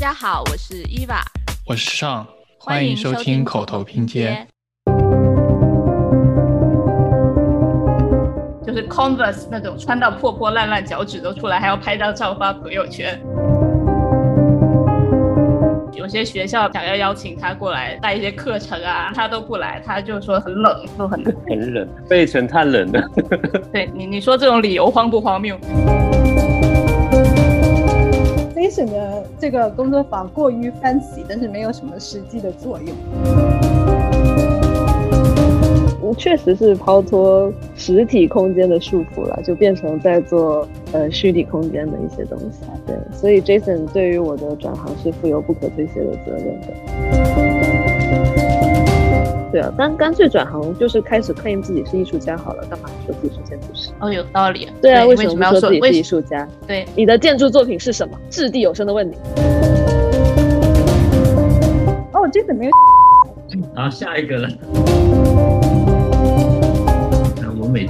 [0.00, 1.20] 家好，我是伊娃，
[1.66, 2.26] 我是尚，
[2.58, 4.46] 欢迎收听口头拼接。
[8.66, 13.20] 就是 Converse 那种穿到破破烂烂，脚趾都出来，还要拍张照发朋友圈。
[15.92, 23.06] 有些学校想要邀请他过来带一些课程啊，他都不来，他就说很冷，说很冷，很冷，费城太冷了。
[23.70, 25.58] 对你，你说这种理由荒不荒谬
[28.70, 32.94] ？Jason 的这个工作坊过于泛起但是没有什么实际的作用。
[36.18, 42.60] 确实是抛脱实体空间的束缚了，就变成在做呃虚拟空间的一些东西。
[42.86, 47.49] 对，所以 Jason 对于我的转行是负有不可推卸的责任的。
[49.60, 53.90] 对啊，但干脆转行就是开始 claim 自己是艺术家好了，干嘛说自己是建筑师？
[53.98, 54.66] 哦，有道理。
[54.80, 56.48] 对啊，为什么要说自己是艺术家？
[56.66, 58.18] 对，你的建筑作品是什么？
[58.30, 59.14] 掷地有声的问你。
[62.12, 62.72] 哦，Jason 没有。
[63.74, 64.48] 好，下一个了。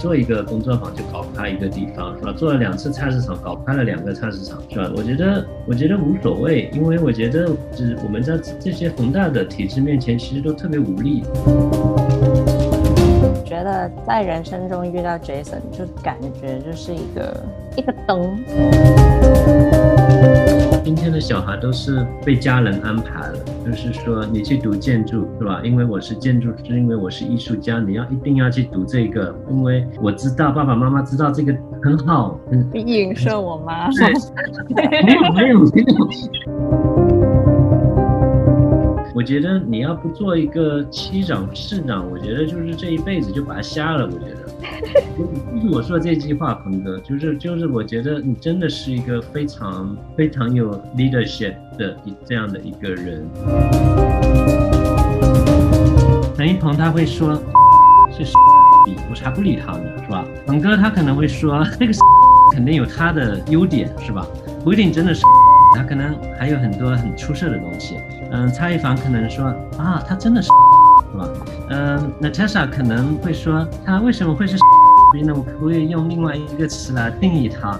[0.00, 2.32] 做一个工作坊就搞开一个地方，是吧？
[2.32, 4.90] 做了两次菜市场，搞开了两个菜市场，是吧？
[4.96, 11.22] 我觉得，我觉得无所谓，因为我觉得，就是我们在这些宏大的体制面前，其实都特别无力。
[13.44, 17.44] 觉得在人生中遇到 Jason，就感觉就是一个
[17.76, 18.38] 一个灯。
[20.82, 25.60] 今天的小孩都是被家人安排了，就是说你去读建筑是吧？
[25.62, 32.40] 因为我是建筑师，因为我是艺术家，你要一定要去读这个，因为我知道爸爸妈妈知道这个很好。
[32.74, 33.88] 影射我妈？
[34.70, 36.08] 没有没有没有。
[39.14, 44.06] 我觉得你要不做一个区长市长，我觉得就是这一辈子就白瞎了。
[44.06, 44.46] 我觉得。
[45.16, 53.26] 就是我说这句话，鹏哥，就是就是我觉得你真的是一个非常非常有 leadership 的一这样的一个人。
[56.36, 57.34] 陈一鹏他会说
[58.10, 58.32] 是
[59.10, 60.24] 我才不理他呢，是吧？
[60.46, 61.92] 鹏哥他可能会说 这个
[62.54, 64.26] 肯定有他的优点，是吧？
[64.64, 65.22] 不一定真的是，
[65.76, 67.98] 他可能还有很多很出色的东西。
[68.32, 69.46] 嗯，蔡一凡可能说
[69.76, 70.48] 啊，他真的是。
[71.12, 71.28] 是吧？
[71.70, 74.56] 嗯，Natasha 可能会说，他为什么会是？
[75.24, 77.78] 那我可不可以用另外一个词来定义它？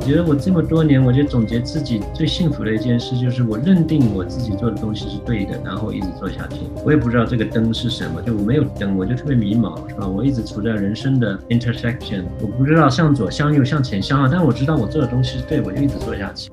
[0.00, 6.60] 我觉得我这么多年，我就总结自己最幸福的一件事，就是我认定我自己做的东西是对的，然后一直做下去。
[6.84, 10.06] 我也不知道这个灯是什么，就我没有灯，我就特别迷茫，是吧？
[10.06, 16.50] 我一直处在人生的 intersection，我不知道向左、向右、向前、向后，但我知道我做的东西是对，我就一直做下去。